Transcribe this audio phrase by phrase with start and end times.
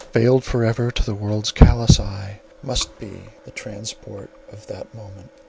[0.13, 5.29] Veiled for ever to the world's callous eye must be the transport of that moment.